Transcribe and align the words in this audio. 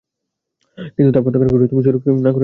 কিন্তু 0.95 1.09
তা 1.11 1.19
প্রত্যাখ্যান 1.21 1.49
করে 1.51 1.65
তুমি 1.67 1.81
শরীক 1.83 2.01
না 2.03 2.07
করে 2.07 2.19
ছাড়োনি। 2.19 2.39